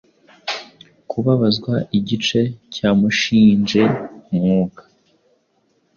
[1.09, 2.41] Kubabazwa igice
[2.73, 3.83] cyamushinje
[4.33, 4.83] umwuka